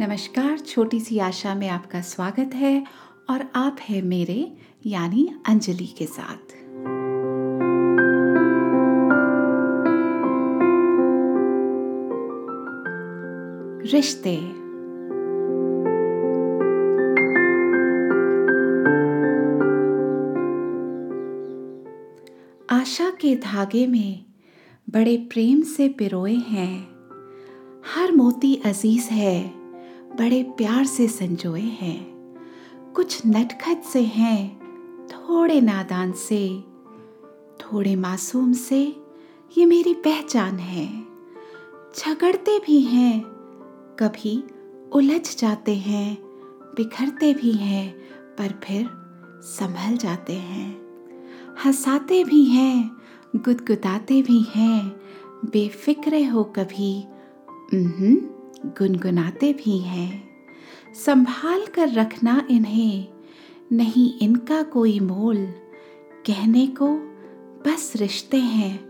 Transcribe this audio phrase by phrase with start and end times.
[0.00, 2.86] नमस्कार, छोटी सी आशा में आपका स्वागत है
[3.30, 4.56] और आप है मेरे,
[4.86, 6.52] यानी अंजलि के साथ।
[13.92, 14.36] रिश्ते।
[22.76, 24.24] आशा के धागे में
[24.90, 26.88] बड़े प्रेम से पिरोए हैं।
[27.94, 29.63] हर मोती अज़ीज़ है।
[30.18, 32.14] बड़े प्यार से संजोए हैं।
[32.96, 34.58] कुछ नटखट से हैं,
[35.06, 36.64] थोड़े नादान से,
[37.60, 38.96] थोड़े मासूम से
[39.58, 41.02] ये मेरी पहचान है।
[41.98, 43.20] झगड़ते भी हैं,
[44.00, 44.44] कभी
[44.92, 46.18] उलझ जाते हैं,
[46.76, 47.94] बिखरते भी हैं,
[48.38, 48.90] पर फिर
[49.42, 50.80] संभल जाते हैं।
[51.64, 52.96] हंसाते भी हैं,
[53.36, 55.00] गुदगुदाते भी हैं,
[55.44, 57.04] बेफिक्रे हो कभी
[58.64, 60.28] गुनगुनाते भी हैं।
[60.94, 63.08] संभाल कर रखना इन्हें।
[63.72, 65.46] नहीं इनका कोई मोल।
[66.26, 66.88] कहने को
[67.66, 68.84] बस रिश्ते हैं,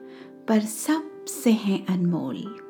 [0.48, 2.63] पर सबसे हैं अनमोल।